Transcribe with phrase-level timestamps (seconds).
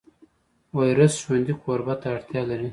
[0.79, 2.69] ویروس ژوندي کوربه ته اړتیا لري